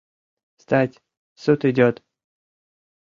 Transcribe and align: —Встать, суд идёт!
—Встать, 0.59 0.99
суд 1.41 1.59
идёт! 1.69 1.95